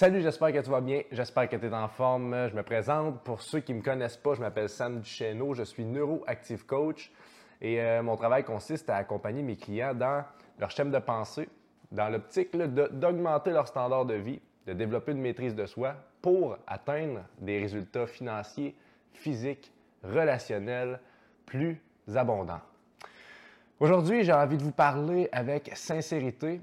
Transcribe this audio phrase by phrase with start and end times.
[0.00, 2.48] Salut, j'espère que tu vas bien, j'espère que tu es en forme.
[2.48, 3.22] Je me présente.
[3.22, 7.12] Pour ceux qui ne me connaissent pas, je m'appelle Sam Duchesneau, je suis neuroactive coach
[7.60, 10.24] et euh, mon travail consiste à accompagner mes clients dans
[10.58, 11.50] leur schème de pensée,
[11.92, 17.20] dans l'optique d'augmenter leur standard de vie, de développer une maîtrise de soi pour atteindre
[17.38, 18.74] des résultats financiers,
[19.12, 19.70] physiques,
[20.02, 20.98] relationnels
[21.44, 21.78] plus
[22.14, 22.62] abondants.
[23.78, 26.62] Aujourd'hui, j'ai envie de vous parler avec sincérité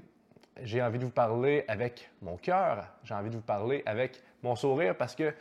[0.62, 4.56] j'ai envie de vous parler avec mon cœur, j'ai envie de vous parler avec mon
[4.56, 5.34] sourire parce que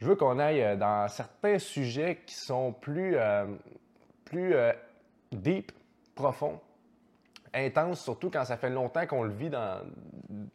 [0.00, 3.46] je veux qu'on aille euh, dans certains sujets qui sont plus, euh,
[4.24, 4.72] plus euh,
[5.32, 5.72] deep,
[6.14, 6.60] profonds,
[7.52, 9.50] intenses, surtout quand ça fait longtemps qu'on le vit,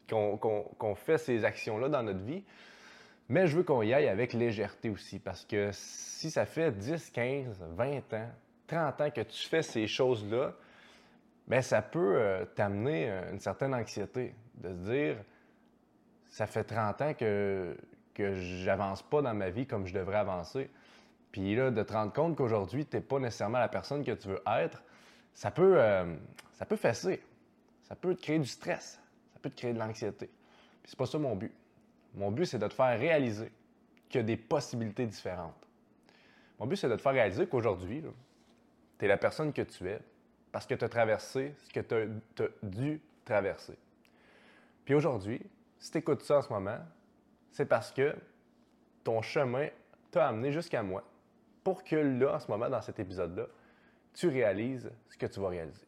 [0.09, 2.43] qu'on fait ces actions-là dans notre vie.
[3.29, 7.09] Mais je veux qu'on y aille avec légèreté aussi parce que si ça fait 10,
[7.11, 8.29] 15, 20 ans,
[8.67, 10.53] 30 ans que tu fais ces choses-là,
[11.47, 15.17] mais ça peut euh, t'amener euh, une certaine anxiété de se dire
[16.29, 17.77] ça fait 30 ans que,
[18.13, 20.69] que j'avance pas dans ma vie comme je devrais avancer.
[21.31, 24.27] Puis là, de te rendre compte qu'aujourd'hui, tu n'es pas nécessairement la personne que tu
[24.27, 24.83] veux être,
[25.33, 26.15] ça peut, euh,
[26.51, 27.23] ça peut fesser.
[27.83, 29.01] Ça peut te créer du stress.
[29.33, 30.27] Ça peut te créer de l'anxiété.
[30.27, 31.53] Puis c'est pas ça mon but.
[32.13, 33.51] Mon but, c'est de te faire réaliser
[34.09, 35.67] qu'il y a des possibilités différentes.
[36.59, 38.03] Mon but, c'est de te faire réaliser qu'aujourd'hui,
[38.99, 39.99] tu es la personne que tu es,
[40.53, 43.75] parce que tu as traversé ce que tu as, dû traverser.
[44.85, 45.41] Puis aujourd'hui,
[45.79, 46.77] si tu écoutes ça en ce moment,
[47.51, 48.15] c'est parce que
[49.03, 49.67] ton chemin
[50.11, 51.03] t'a amené jusqu'à moi
[51.63, 53.47] pour que là, en ce moment, dans cet épisode-là,
[54.13, 55.87] tu réalises ce que tu vas réaliser.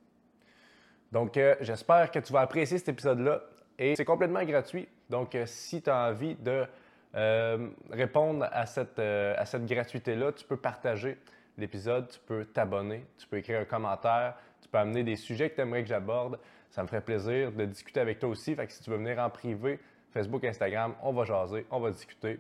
[1.11, 3.41] Donc, euh, j'espère que tu vas apprécier cet épisode-là
[3.77, 4.88] et c'est complètement gratuit.
[5.11, 6.66] Donc, euh, si tu as envie de
[7.13, 11.19] euh, répondre à cette, à cette gratuité-là, tu peux partager
[11.55, 14.35] l'épisode, tu peux t'abonner, tu peux écrire un commentaire,
[14.78, 16.40] amener des sujets que tu aimerais que j'aborde.
[16.70, 18.56] Ça me ferait plaisir de discuter avec toi aussi.
[18.56, 19.80] Fait que si tu veux venir en privé,
[20.12, 22.40] Facebook, Instagram, on va jaser, on va discuter.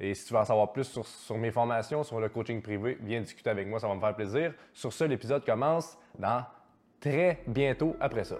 [0.00, 3.20] Et si tu veux en savoir plus sur, mes formations, sur le coaching privé, viens
[3.20, 4.52] discuter avec moi, ça va me faire plaisir.
[4.72, 6.44] Sur ce, l'épisode commence dans
[7.00, 8.36] très bientôt après ça.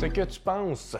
[0.00, 0.96] Ce que tu penses,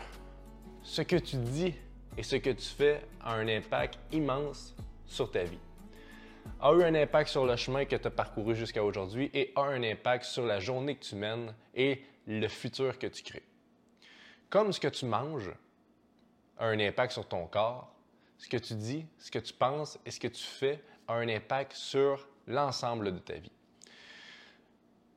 [0.82, 1.74] ce que tu dis
[2.16, 4.74] et ce que tu fais a un impact immense
[5.06, 5.58] sur ta vie.
[6.60, 9.62] A eu un impact sur le chemin que tu as parcouru jusqu'à aujourd'hui et a
[9.62, 13.42] un impact sur la journée que tu mènes et le futur que tu crées.
[14.50, 15.52] Comme ce que tu manges
[16.58, 17.94] a un impact sur ton corps,
[18.38, 21.28] ce que tu dis, ce que tu penses et ce que tu fais a un
[21.28, 23.52] impact sur l'ensemble de ta vie.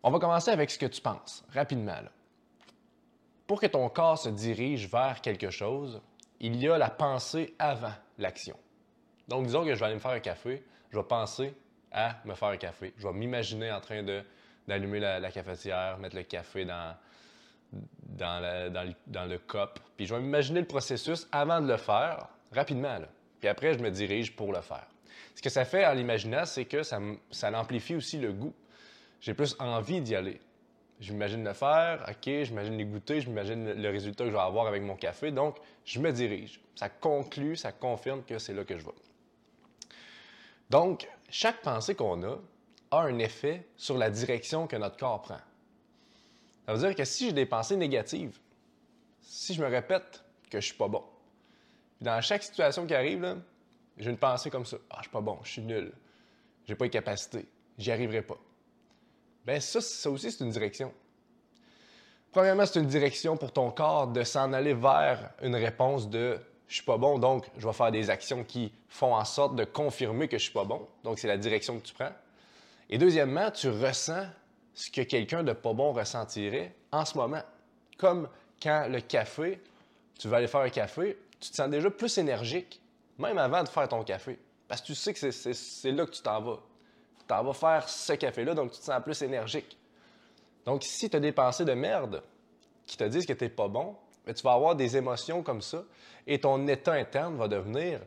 [0.03, 2.03] On va commencer avec ce que tu penses, rapidement.
[3.47, 6.01] Pour que ton corps se dirige vers quelque chose,
[6.45, 8.55] il y a la pensée avant l'action.
[9.27, 11.55] Donc, disons que je vais aller me faire un café, je vais penser
[11.91, 12.93] à me faire un café.
[12.97, 14.03] Je vais m'imaginer en train
[14.67, 16.95] d'allumer la, cafetière, mettre le café dans,
[17.71, 19.79] dans, le, dans, le, cup.
[19.97, 22.99] Puis je vais m'imaginer le processus avant de le faire, rapidement.
[23.39, 24.87] Puis après, je me dirige pour le faire.
[25.33, 26.99] Ce que ça fait en l'imaginant, c'est que ça,
[27.31, 28.53] ça amplifie aussi le goût.
[29.19, 30.39] J'ai plus envie d'y aller.
[30.99, 34.41] Je m'imagine le faire, OK, j'imagine les goûter, je m'imagine le résultat que je vais
[34.41, 35.31] avoir avec mon café.
[35.31, 36.61] Donc, je me dirige.
[36.75, 38.91] Ça conclut, ça confirme que c'est là que je vais.
[40.69, 42.39] Donc, chaque pensée qu'on a
[42.91, 45.39] a un effet sur la direction que notre corps prend.
[46.65, 48.39] Ça veut dire que si j'ai des pensées négatives,
[49.21, 51.03] si je me répète que je suis pas bon,
[52.01, 53.41] dans chaque situation qui arrive,
[53.97, 54.77] j'ai une pensée comme ça.
[54.89, 55.91] Ah, je suis pas bon, je suis nul,
[56.65, 57.45] j'ai pas les capacités,
[57.77, 58.37] j'y arriverai pas
[59.45, 60.91] ben ça, ça aussi, c'est une direction.
[62.31, 66.75] Premièrement, c'est une direction pour ton corps de s'en aller vers une réponse de je
[66.75, 70.27] suis pas bon, donc je vais faire des actions qui font en sorte de confirmer
[70.27, 70.87] que je suis pas bon.
[71.03, 72.11] Donc, c'est la direction que tu prends.
[72.89, 74.25] Et deuxièmement, tu ressens
[74.73, 77.41] ce que quelqu'un de pas bon ressentirait en ce moment.
[77.97, 78.27] Comme
[78.61, 79.61] quand le café,
[80.19, 82.81] tu vas aller faire un café, tu te sens déjà plus énergique,
[83.17, 84.39] même avant de faire ton café.
[84.67, 86.59] Parce que tu sais que c'est là que tu t'en vas
[87.27, 89.77] tu vas faire ce café-là, donc tu te sens plus énergique.
[90.65, 92.23] Donc, si tu as des pensées de merde
[92.85, 93.95] qui te disent que tu pas bon,
[94.25, 95.83] ben, tu vas avoir des émotions comme ça
[96.25, 97.99] et ton état interne va devenir,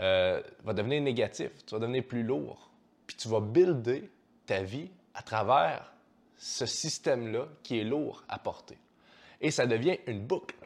[0.00, 1.50] euh, va devenir négatif.
[1.66, 2.70] Tu vas devenir plus lourd.
[3.06, 4.10] Puis tu vas builder
[4.46, 5.92] ta vie à travers
[6.36, 8.78] ce système-là qui est lourd à porter.
[9.40, 10.56] Et ça devient une boucle.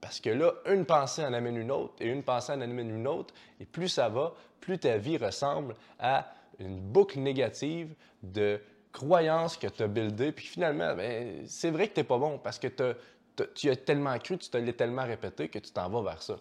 [0.00, 3.06] Parce que là, une pensée en amène une autre et une pensée en amène une
[3.06, 3.34] autre.
[3.58, 8.60] Et plus ça va, plus ta vie ressemble à une boucle négative de
[8.92, 10.32] croyances que tu as buildées.
[10.32, 14.18] Puis finalement, ben, c'est vrai que tu n'es pas bon parce que tu as tellement
[14.18, 16.38] cru, tu te tellement répété que tu t'en vas vers ça.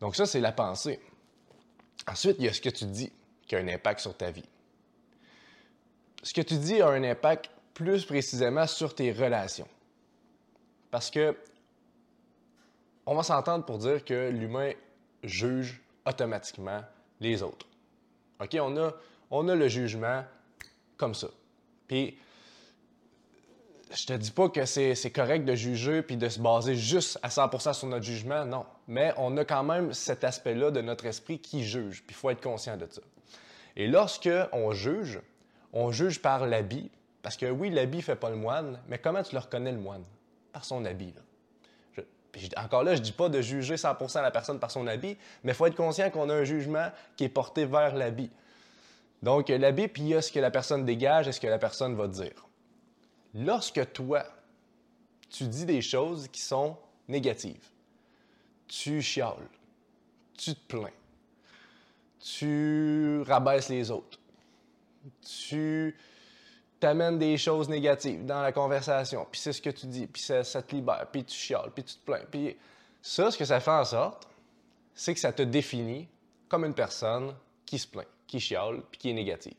[0.00, 1.00] Donc ça, c'est la pensée.
[2.06, 3.12] Ensuite, il y a ce que tu dis
[3.46, 4.48] qui a un impact sur ta vie.
[6.22, 9.68] ce que tu dis a un impact plus précisément sur tes relations.
[10.90, 11.36] Parce que
[13.04, 14.72] on va s'entendre pour dire que l'humain
[15.22, 16.82] juge automatiquement
[17.20, 17.66] les autres.
[18.40, 18.92] OK, on a,
[19.30, 20.24] a le jugement
[20.96, 21.28] comme ça.
[21.88, 22.16] Puis
[23.94, 27.28] je te dis pas que c'est correct de juger puis de se baser juste à
[27.28, 28.66] 100% sur notre jugement, non.
[28.88, 32.30] Mais on a quand même cet aspect-là de notre esprit qui juge, puis il faut
[32.30, 33.02] être conscient de ça.
[33.76, 35.20] Et lorsque on juge,
[35.72, 36.90] on juge par l'habit,
[37.22, 40.04] parce que oui, l'habit fait pas le moine, mais comment tu le reconnais le moine?
[40.52, 41.14] Par son habit.
[42.56, 45.54] Encore là, je dis pas de juger 100% la personne par son habit, mais il
[45.54, 48.30] faut être conscient qu'on a un jugement qui est porté vers l'habit.
[49.22, 51.58] Donc, l'habit, puis il y a ce que la personne dégage et ce que la
[51.58, 52.46] personne va dire.
[53.34, 54.24] Lorsque toi,
[55.30, 56.76] tu dis des choses qui sont
[57.08, 57.68] négatives,
[58.68, 59.48] tu chiales,
[60.36, 60.90] tu te plains,
[62.20, 64.18] tu rabaisses les autres,
[65.22, 65.96] tu
[66.80, 70.42] t'amènes des choses négatives dans la conversation, puis c'est ce que tu dis, puis ça,
[70.44, 72.24] te libère, puis tu chiales, puis tu te plains.
[72.30, 72.56] Puis
[73.00, 74.28] ça, ce que ça fait en sorte,
[74.94, 76.08] c'est que ça te définit
[76.48, 77.34] comme une personne
[77.64, 79.54] qui se plaint, qui chiale, puis qui est négative.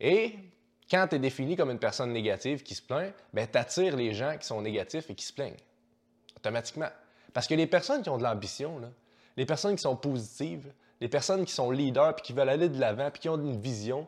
[0.00, 0.34] Et
[0.90, 4.12] quand tu es défini comme une personne négative qui se plaint, ben, tu attires les
[4.12, 5.56] gens qui sont négatifs et qui se plaignent.
[6.36, 6.90] Automatiquement.
[7.32, 8.80] Parce que les personnes qui ont de l'ambition,
[9.36, 12.78] les personnes qui sont positives, les personnes qui sont leaders puis qui veulent aller de
[12.78, 14.06] l'avant puis qui ont une vision,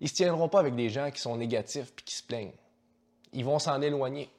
[0.00, 2.52] ils ne se tiendront pas avec des gens qui sont négatifs puis qui se plaignent.
[3.32, 4.30] Ils vont s'en éloigner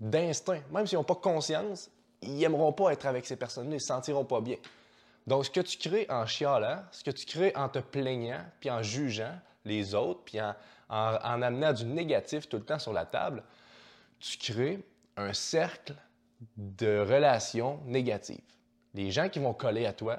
[0.00, 0.60] d'instinct.
[0.72, 1.90] Même s'ils n'ont pas conscience,
[2.22, 4.56] ils n'aimeront pas être avec ces personnes-là, ils ne se sentiront pas bien.
[5.26, 8.70] Donc, ce que tu crées en chialant, ce que tu crées en te plaignant, puis
[8.70, 10.54] en jugeant les autres, puis en,
[10.88, 13.44] en, amenant du négatif tout le temps sur la table,
[14.18, 14.82] tu crées
[15.16, 15.94] un cercle
[16.56, 18.40] de relations négatives.
[18.94, 20.18] Les gens qui vont coller à toi,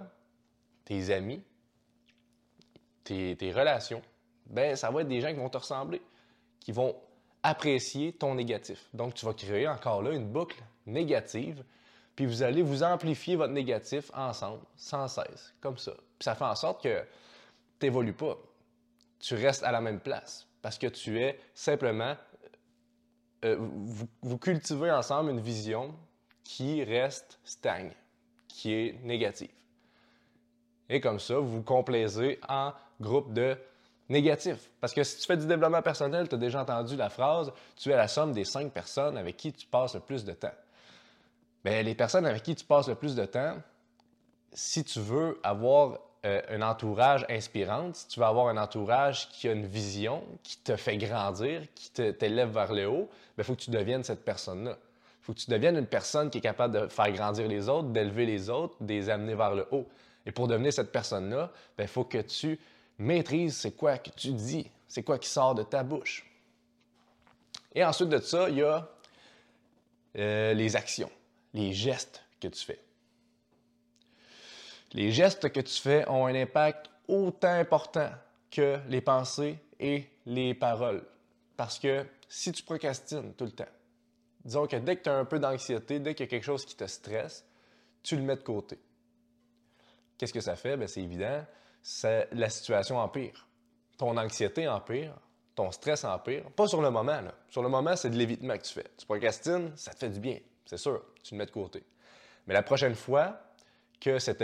[0.86, 1.44] tes amis,
[3.04, 4.02] tes, relations,
[4.52, 6.02] ben ça va être des gens qui vont te ressembler,
[6.60, 6.96] qui vont
[7.44, 8.88] apprécier ton négatif.
[8.94, 11.64] Donc, tu vas créer encore là une boucle négative,
[12.16, 15.94] puis vous allez vous amplifier votre négatif ensemble, sans cesse, comme ça.
[15.94, 17.02] Puis ça fait en sorte que
[17.80, 18.38] tu n'évolues pas.
[19.20, 22.16] Tu restes à la même place parce que tu es simplement,
[23.46, 23.58] euh,
[24.22, 25.96] vous, cultivez ensemble une vision
[26.44, 27.92] qui reste stagne,
[28.48, 29.52] qui est négative.
[30.90, 33.58] Et comme ça, vous vous complaisez en groupe de
[34.12, 34.70] négatifs.
[34.80, 37.92] Parce que si tu fais du développement personnel, tu as déjà entendu la phrase Tu
[37.92, 40.54] es la somme des cinq personnes avec qui tu passes le plus de temps.
[41.64, 43.56] Bien, les personnes avec qui tu passes le plus de temps,
[44.54, 49.48] si tu veux avoir euh, un entourage inspirant, si tu veux avoir un entourage qui
[49.48, 53.56] a une vision, qui te fait grandir, qui t'élève vers le haut, il ben, faut
[53.56, 54.78] que tu deviennes cette personne-là.
[55.22, 57.90] Il faut que tu deviennes une personne qui est capable de faire grandir les autres,
[57.90, 59.88] d'élever les autres, de les amener vers le haut.
[60.26, 62.60] Et pour devenir cette personne-là, il ben, faut que tu
[63.02, 66.26] maîtrises c'est quoi que tu dis, c'est quoi qui sort de ta bouche.
[67.74, 68.90] Et ensuite de ça, il y a
[70.18, 71.12] euh, les actions,
[71.54, 72.80] les gestes que tu fais.
[74.94, 78.10] Les gestes que tu fais ont un impact autant important
[78.50, 81.04] que les pensées et les paroles.
[81.56, 83.64] Parce que si tu procrastines tout le temps,
[84.44, 86.66] disons que dès que tu as un peu d'anxiété, dès qu'il y a quelque chose
[86.66, 87.46] qui te stresse,
[88.04, 88.80] tu le mets de côté.
[90.18, 90.76] Qu'est-ce que ça fait?
[90.76, 91.46] Bien, c'est évident,
[92.32, 93.48] la situation empire.
[93.98, 95.14] Ton anxiété empire,
[95.56, 96.44] ton stress empire.
[96.52, 97.22] Pas sur le moment.
[97.22, 97.34] Là.
[97.50, 98.86] Sur le moment, c'est de l'évitement que tu fais.
[98.98, 101.04] Tu procrastines, ça te fait du bien, c'est sûr.
[101.24, 101.84] Tu le mets de côté.
[102.48, 103.40] Mais la prochaine fois,
[104.02, 104.42] que cet,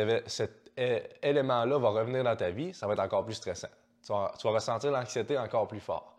[1.24, 3.68] élément-là va revenir dans ta vie, ça va être encore plus stressant.
[4.06, 6.16] Tu vas, ressentir l'anxiété encore plus fort.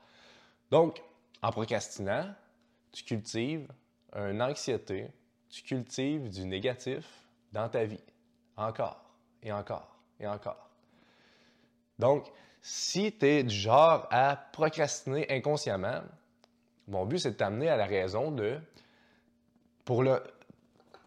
[0.71, 1.00] Donc,
[1.40, 2.35] en procrastinant,
[2.93, 3.69] tu cultives
[4.14, 5.11] une anxiété,
[5.49, 7.07] tu cultives du négatif
[7.52, 8.02] dans ta vie.
[8.57, 9.00] Encore,
[9.40, 10.68] et encore, et encore.
[11.99, 16.00] Donc, si tu es du genre à procrastiner inconsciemment,
[16.87, 18.59] mon but, c'est de t'amener à la raison de,
[19.85, 20.23] pour le,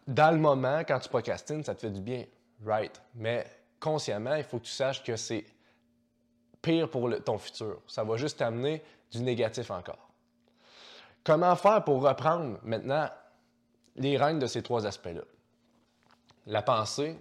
[0.06, 2.24] dans le moment, quand tu procrastines, ça te fait du bien.
[2.64, 3.00] Right?
[3.14, 3.46] Mais
[3.80, 5.44] consciemment, il faut que tu saches que c'est
[6.60, 7.80] pire pour ton futur.
[7.88, 10.08] Ça va juste t'amener du négatif encore.
[11.24, 13.08] Comment faire pour reprendre maintenant
[13.96, 15.22] les règnes de ces trois aspects-là?
[16.46, 17.16] La pensée,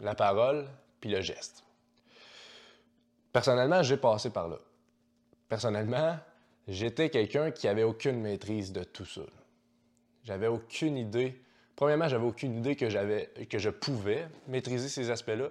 [0.00, 0.66] la parole,
[1.00, 1.64] puis le geste.
[3.38, 4.56] Personnellement, j'ai passé par là.
[5.48, 6.18] Personnellement,
[6.66, 9.20] j'étais quelqu'un qui avait aucune maîtrise de tout ça.
[10.24, 11.40] J'avais aucune idée
[11.76, 15.50] Premièrement, j'avais aucune idée que, que je pouvais maîtriser ces aspects-là.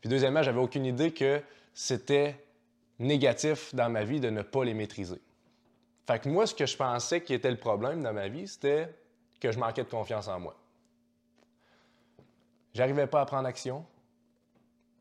[0.00, 1.42] Puis deuxièmement, j'avais aucune idée que
[1.74, 2.40] c'était
[3.00, 5.20] négatif dans ma vie de ne pas les maîtriser.
[6.06, 8.94] Fait que moi, ce que je pensais qui était le problème dans ma vie, c'était
[9.40, 10.56] que je manquais de confiance en moi.
[12.72, 13.84] J'arrivais pas à prendre action.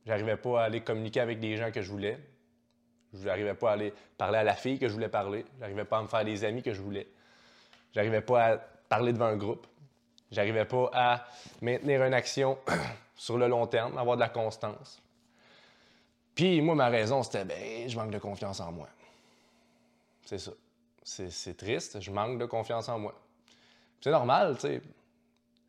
[0.06, 2.20] J'arrivais pas à aller communiquer avec des gens que je voulais.
[3.14, 5.46] Je n'arrivais pas à aller parler à la fille que je voulais parler.
[5.56, 7.08] Je n'arrivais pas à me faire les amis que je voulais.
[7.94, 9.66] Je n'arrivais pas à parler devant un groupe.
[10.32, 11.26] Je n'arrivais pas à
[11.62, 12.58] maintenir une action
[13.16, 15.02] sur le long terme, avoir de la constance.
[16.36, 18.90] Puis moi, ma raison, c'était, ben, je manque de confiance en moi.
[20.26, 20.52] C'est ça.
[21.04, 23.14] C'est triste, je manque de confiance en moi.
[24.02, 24.82] C'est normal, tu sais.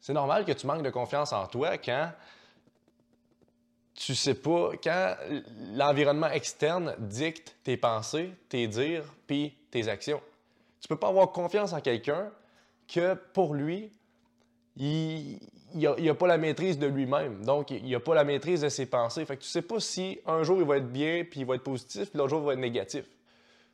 [0.00, 2.10] C'est normal que tu manques de confiance en toi quand
[3.96, 5.16] tu sais pas, quand
[5.74, 10.20] l'environnement externe dicte tes pensées, tes dires, puis tes actions.
[10.80, 12.30] Tu peux pas avoir confiance en quelqu'un
[12.86, 13.90] que pour lui,
[14.76, 15.40] il
[15.74, 17.44] n'a pas la maîtrise de lui-même.
[17.44, 19.24] Donc, il n'a pas la maîtrise de ses pensées.
[19.24, 21.54] Fait que tu sais pas si un jour il va être bien, puis il va
[21.54, 23.06] être positif, puis l'autre jour il va être négatif.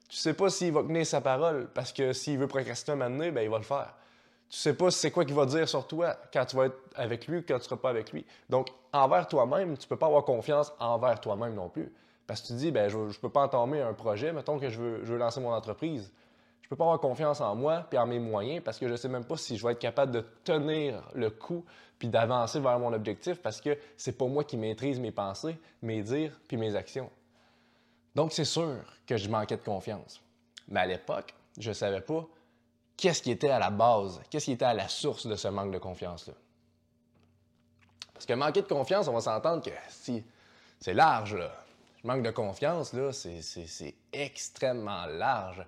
[0.08, 3.30] Tu sais pas s'il va tenir sa parole, parce que s'il veut procrastiner un moment
[3.32, 3.94] ben, il va le faire.
[4.52, 7.26] Tu sais pas c'est quoi qu'il va dire sur toi quand tu vas être avec
[7.26, 8.26] lui ou quand tu seras pas avec lui.
[8.50, 11.90] Donc, envers toi-même, tu peux pas avoir confiance envers toi-même non plus.
[12.26, 14.78] Parce que tu dis, ben, je, ne peux pas entamer un projet, mettons que je
[14.78, 16.12] veux, je veux lancer mon entreprise.
[16.60, 19.08] Je peux pas avoir confiance en moi et en mes moyens parce que je sais
[19.08, 21.64] même pas si je vais être capable de tenir le coup
[21.98, 26.02] puis d'avancer vers mon objectif parce que c'est pas moi qui maîtrise mes pensées, mes
[26.02, 27.08] dires puis mes actions.
[28.14, 30.20] Donc, c'est sûr que je manquais de confiance.
[30.68, 32.28] Mais à l'époque, je savais pas
[33.02, 35.72] qu'est-ce qui était à la base, qu'est-ce qui était à la source de ce manque
[35.72, 36.34] de confiance-là?
[38.14, 40.24] Parce que manquer de confiance, on va s'entendre que si
[40.78, 41.50] c'est large, là.
[42.04, 45.66] manque de confiance, là, c'est extrêmement large.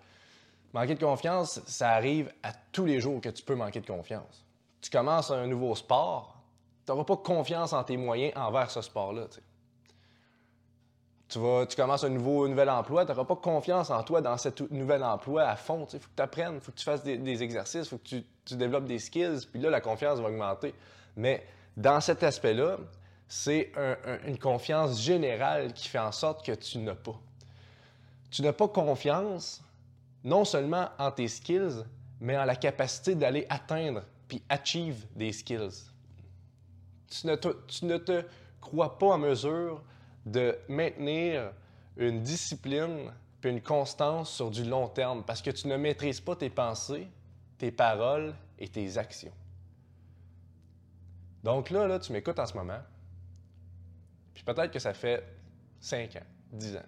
[0.72, 4.44] Manquer de confiance, ça arrive à tous les jours que tu peux manquer de confiance.
[4.80, 6.36] Tu commences un nouveau sport,
[6.86, 9.26] tu n'auras pas confiance en tes moyens envers ce sport-là.
[11.34, 14.38] Tu, vas, tu commences un, nouveau, nouvel emploi, tu n'auras pas confiance en toi dans
[14.38, 15.84] ce nouvel emploi à fond.
[15.92, 18.22] Il faut que tu apprennes, il faut que tu fasses des, exercices, il faut que
[18.44, 20.72] tu, développes des skills, puis là, la confiance va augmenter.
[21.16, 21.44] Mais
[21.76, 22.76] dans cet aspect-là,
[23.26, 23.72] c'est
[24.28, 27.18] une confiance générale qui fait en sorte que tu n'as pas.
[28.30, 29.60] Tu n'as pas confiance
[30.22, 31.82] non seulement en tes skills,
[32.20, 35.90] mais en la capacité d'aller atteindre puis achieve des skills.
[37.10, 38.24] Tu ne, tu ne te
[38.60, 39.82] crois pas en mesure
[40.26, 41.52] de maintenir
[41.96, 46.34] une discipline puis une constance sur du long terme parce que tu ne maîtrises pas
[46.34, 47.08] tes pensées,
[47.58, 49.32] tes paroles et tes actions.
[51.42, 52.80] Donc là, là tu m'écoutes en ce moment,
[54.32, 55.22] puis peut-être que ça fait
[55.80, 56.86] 5 ans, 10 ans,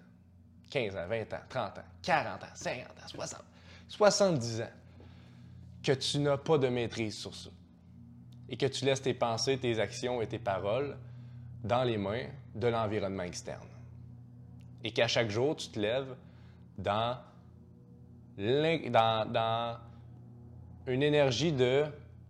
[0.70, 3.44] 15 ans, 20 ans, 30 ans, 40 ans, 50 ans, 60,
[3.88, 4.70] 70 ans,
[5.82, 7.50] que tu n'as pas de maîtrise sur ça
[8.48, 10.96] et que tu laisses tes pensées, tes actions et tes paroles
[11.62, 13.68] dans les mains de l'environnement externe.
[14.84, 16.14] Et qu'à chaque jour, tu te lèves
[16.78, 17.18] dans,
[18.38, 19.78] dans, dans
[20.86, 21.84] une énergie de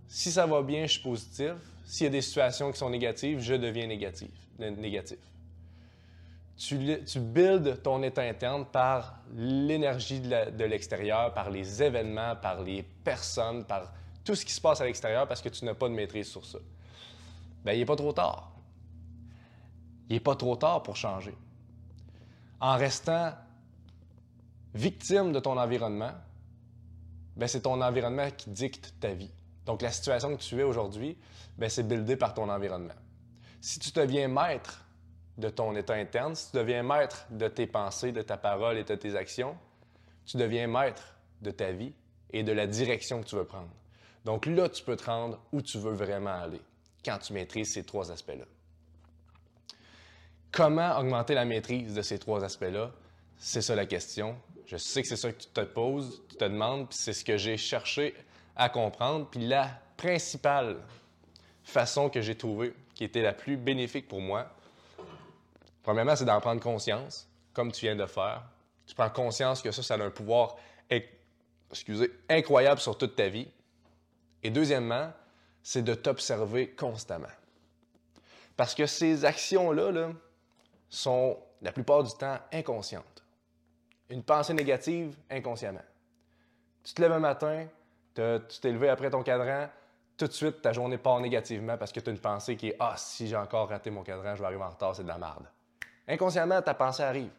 [0.08, 1.52] si ça va bien, je suis positif.
[1.84, 4.30] S'il y a des situations qui sont négatives, je deviens négatif.
[4.58, 5.18] négatif.
[6.56, 12.82] Tu, tu builds ton état interne par l'énergie de l'extérieur, par les événements, par les
[12.82, 13.92] personnes, par
[14.24, 16.44] tout ce qui se passe à l'extérieur parce que tu n'as pas de maîtrise sur
[16.44, 16.58] ça.
[17.64, 18.55] Bien, il n'est pas trop tard
[20.08, 21.34] il n'est pas trop tard pour changer.
[22.60, 23.32] En restant
[24.74, 26.12] victime de ton environnement,
[27.36, 29.30] ben, c'est ton environnement qui dicte ta vie.
[29.66, 31.18] Donc, la situation que tu es aujourd'hui,
[31.58, 32.94] ben, c'est buildé par ton environnement.
[33.60, 34.84] Si tu deviens maître
[35.38, 38.84] de ton état interne, si tu deviens maître de tes pensées, de ta parole et
[38.84, 39.56] de tes actions,
[40.24, 41.92] tu deviens maître de ta vie
[42.30, 43.70] et de la direction que tu veux prendre.
[44.24, 46.60] Donc là, tu peux te rendre où tu veux vraiment aller
[47.04, 48.44] quand tu maîtrises ces trois aspects-là.
[50.56, 52.90] Comment augmenter la maîtrise de ces trois aspects-là?
[53.36, 54.38] C'est ça la question.
[54.64, 57.26] Je sais que c'est ça que tu te poses, tu te demandes, puis c'est ce
[57.26, 58.14] que j'ai cherché
[58.56, 59.28] à comprendre.
[59.30, 60.78] Puis la principale
[61.62, 64.50] façon que j'ai trouvée, qui était la plus bénéfique pour moi,
[65.82, 68.42] premièrement, c'est d'en prendre conscience, comme tu viens de faire.
[68.86, 70.56] Tu prends conscience que ça, ça a un pouvoir
[71.70, 73.48] excusez, incroyable sur toute ta vie.
[74.42, 75.12] Et deuxièmement,
[75.62, 77.26] c'est de t'observer constamment.
[78.56, 80.12] Parce que ces actions-là, là,
[80.88, 83.24] sont la plupart du temps inconscientes.
[84.08, 85.84] Une pensée négative inconsciemment.
[86.84, 87.66] Tu te lèves un matin,
[88.14, 89.68] tu t'es levé après ton cadran,
[90.16, 92.76] tout de suite ta journée part négativement parce que tu as une pensée qui est
[92.78, 95.18] Ah, si j'ai encore raté mon cadran, je vais arriver en retard, c'est de la
[95.18, 95.46] merde.
[96.08, 97.32] Inconsciemment, ta pensée arrive.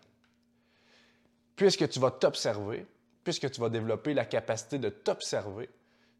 [1.56, 2.86] Puisque tu vas t'observer,
[3.24, 5.70] puisque tu vas développer la capacité de t'observer,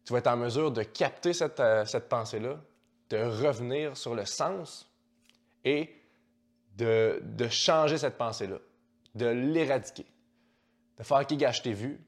[0.04, 2.56] tu vas être en mesure de capter cette, euh, cette pensée-là,
[3.10, 4.90] de revenir sur le sens
[5.64, 5.97] et
[6.78, 8.58] de, changer cette pensée-là,
[9.14, 10.06] de l'éradiquer,
[10.98, 12.00] de faire qui gâche tes vues,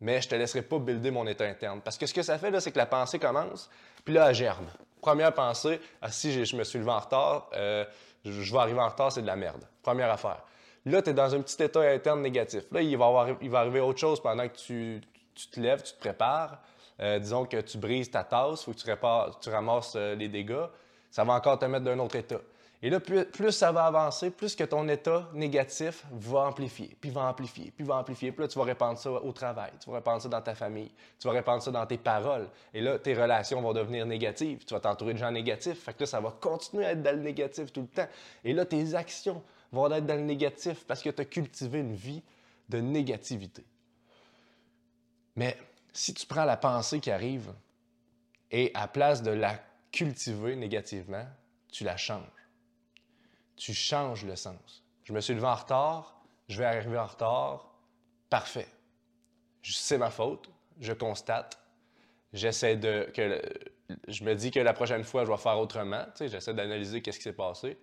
[0.00, 1.80] mais je te laisserai pas builder mon état interne.
[1.82, 3.68] Parce que ce que ça fait, là, c'est que la pensée commence,
[4.04, 4.66] puis là, elle germe.
[5.00, 7.84] Première pensée, ah, si je me suis levé en retard, euh,
[8.24, 9.64] je vais arriver en retard, c'est de la merde.
[9.82, 10.42] Première affaire.
[10.84, 12.64] Là, tu es dans un petit état interne négatif.
[12.72, 15.00] Là, il va, avoir, il va arriver autre chose pendant que tu,
[15.52, 16.60] te lèves, tu te prépares.
[17.00, 18.90] Euh, disons que tu brises ta tasse, faut que tu,
[19.40, 20.66] tu ramasses euh, les dégâts.
[21.10, 22.40] Ça va encore te mettre dans un autre état.
[22.80, 27.22] Et là, plus, ça va avancer, plus que ton état négatif va amplifier, puis va
[27.22, 28.30] amplifier, puis va amplifier.
[28.30, 30.92] Puis là, tu vas répandre ça au travail, tu vas répandre ça dans ta famille,
[31.18, 32.48] tu vas répandre ça dans tes paroles.
[32.72, 34.64] Et là, tes relations vont devenir négatives.
[34.64, 35.82] Tu vas t'entourer de gens négatifs.
[35.82, 38.08] Fait que là, ça va continuer à être dans le négatif tout le temps.
[38.44, 39.42] Et là, tes actions
[39.72, 42.22] vont être dans le négatif parce que tu as cultivé une vie
[42.68, 43.64] de négativité.
[45.34, 45.56] Mais
[45.92, 47.52] si tu prends la pensée qui arrive
[48.52, 49.58] et à place de la
[49.90, 51.24] cultiver négativement,
[51.72, 52.37] tu la changes
[53.58, 54.84] tu changes le sens.
[55.04, 57.74] Je me suis levé en retard, je vais arriver en retard,
[58.30, 58.68] parfait.
[59.62, 60.48] C'est ma faute,
[60.80, 61.58] je constate,
[62.32, 63.10] j'essaie de.
[63.14, 63.42] Que,
[64.06, 67.24] je me dis que la prochaine fois, je vais faire autrement, j'essaie d'analyser qu'est-ce qui
[67.24, 67.78] s'est passé,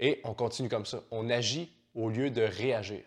[0.00, 1.00] et on continue comme ça.
[1.10, 3.04] On agit au lieu de réagir.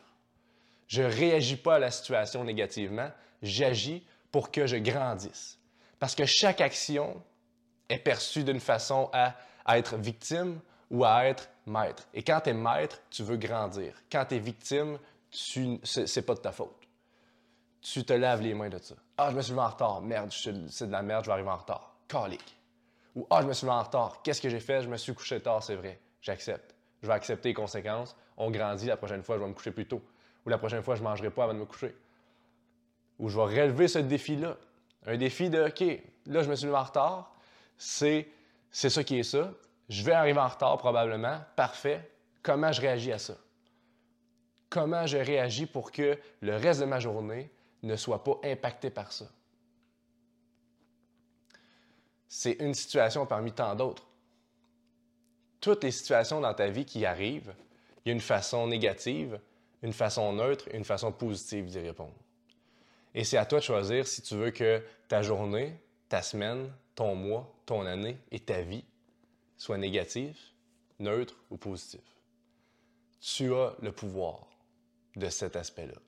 [0.87, 3.11] Je ne réagis pas à la situation négativement,
[3.41, 5.59] j'agis pour que je grandisse.
[5.99, 7.21] Parce que chaque action
[7.89, 9.35] est perçue d'une façon à
[9.77, 10.59] être victime
[10.89, 12.07] ou à être maître.
[12.13, 13.93] Et quand tu es maître, tu veux grandir.
[14.11, 14.97] Quand tu es victime,
[15.29, 15.79] tu...
[15.83, 16.75] c'est pas de ta faute.
[17.81, 18.95] Tu te laves les mains de ça.
[19.17, 20.01] Ah, je me suis levé en retard.
[20.01, 21.95] Merde, c'est de la merde, je vais arriver en retard.
[22.07, 22.57] Calique.
[23.15, 24.21] Ou Ah, je me suis levé en retard.
[24.23, 24.81] Qu'est-ce que j'ai fait?
[24.81, 25.99] Je me suis couché tard, c'est vrai.
[26.21, 26.75] J'accepte.
[27.01, 28.15] Je vais accepter les conséquences.
[28.37, 28.87] On grandit.
[28.87, 30.01] La prochaine fois, je vais me coucher plus tôt.
[30.45, 31.95] Ou la prochaine fois, je ne mangerai pas avant de me coucher.
[33.19, 34.57] Ou je vais relever ce défi-là.
[35.05, 37.33] Un défi de OK, là, je me suis levé en retard.
[37.77, 38.27] C'est,
[38.71, 39.51] c'est ça qui est ça.
[39.89, 41.39] Je vais arriver en retard probablement.
[41.55, 42.11] Parfait.
[42.43, 43.35] Comment je réagis à ça?
[44.69, 47.49] Comment je réagis pour que le reste de ma journée
[47.83, 49.25] ne soit pas impacté par ça?
[52.27, 54.05] C'est une situation parmi tant d'autres.
[55.61, 57.53] Toutes les situations dans ta vie qui arrivent,
[58.03, 59.39] il y a une façon négative,
[59.81, 62.13] une façon neutre et une façon positive d'y répondre.
[63.15, 65.73] Et c'est à toi de choisir si tu veux que ta journée,
[66.09, 68.83] ta semaine, ton mois, ton année et ta vie
[69.57, 70.53] soit négatif,
[70.99, 72.01] neutre ou positif.
[73.19, 74.47] Tu as le pouvoir
[75.15, 75.99] de cet aspect-là.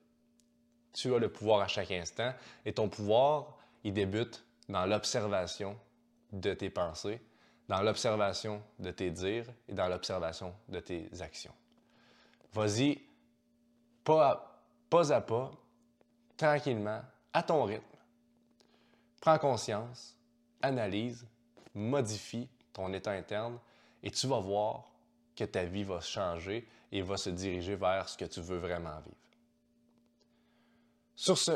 [0.92, 2.32] Tu as le pouvoir à chaque instant
[2.64, 5.76] et ton pouvoir, il débute dans l'observation
[6.32, 7.20] de tes pensées,
[7.68, 11.54] dans l'observation de tes dires et dans l'observation de tes actions.
[12.52, 13.00] Vas-y
[14.04, 15.50] pas à, pas à pas,
[16.36, 17.84] tranquillement, à ton rythme.
[19.20, 20.16] Prends conscience,
[20.62, 21.26] analyse,
[21.74, 23.58] modifie ton état interne,
[24.02, 24.90] et tu vas voir
[25.36, 28.98] que ta vie va changer et va se diriger vers ce que tu veux vraiment
[29.00, 29.16] vivre.
[31.14, 31.52] Sur ce,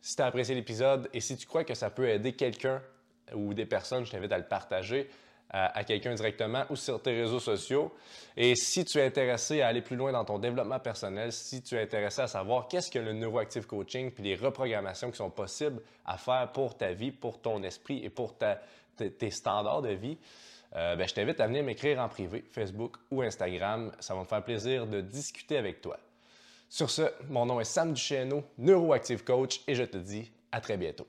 [0.00, 2.82] si tu as apprécié l'épisode et si tu crois que ça peut aider quelqu'un
[3.34, 5.08] ou des personnes, je t'invite à le partager
[5.50, 7.92] à, quelqu'un directement ou sur tes réseaux sociaux.
[8.36, 11.76] Et si tu es intéressé à aller plus loin dans ton développement personnel, si tu
[11.76, 15.80] es intéressé à savoir qu'est-ce que le neuroactive coaching puis les reprogrammations qui sont possibles
[16.04, 18.36] à faire pour ta vie, pour ton esprit et pour
[18.96, 20.18] tes standards de vie,
[20.74, 23.92] euh, ben, je t'invite à venir m'écrire en privé, Facebook ou Instagram.
[24.00, 25.98] Ça va me faire plaisir de discuter avec toi.
[26.68, 30.76] Sur ce, mon nom est Sam Duchesneau, Neuroactive Coach, et je te dis à très
[30.76, 31.06] bientôt.